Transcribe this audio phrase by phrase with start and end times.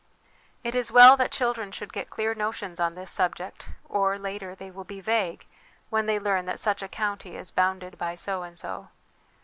[0.63, 4.71] It is well that children should get clear notions on this subject, or, later, they
[4.71, 5.45] will be vague
[5.91, 8.87] when they learn that such a county is' bounded' by so and so.